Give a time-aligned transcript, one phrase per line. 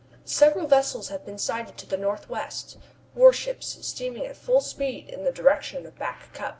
[0.25, 2.79] Several vessels have been sighted to the northwest
[3.13, 6.49] warships steaming at full speed in the direction of Back Cup.